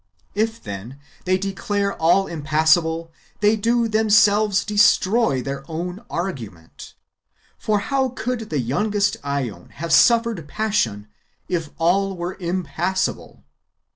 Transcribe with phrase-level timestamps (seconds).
[0.33, 6.95] If, then, they declare all impassible, they do themselves destroy their own argument.
[7.59, 11.07] For how could the youngest ^on have suffered passion
[11.47, 13.43] if all were impassible